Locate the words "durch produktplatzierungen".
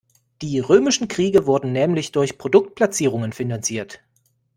2.11-3.33